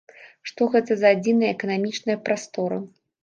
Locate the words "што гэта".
0.51-0.95